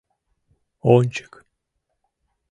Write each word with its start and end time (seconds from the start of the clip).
—Ончык! 0.95 1.33